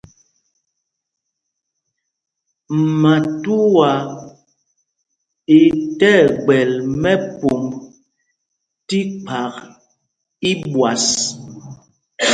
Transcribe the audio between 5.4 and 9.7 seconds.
í tí ɛgbɛl mɛ́pûmb tí kphak